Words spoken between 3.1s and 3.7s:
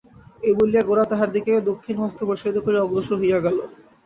হইয়া গেল।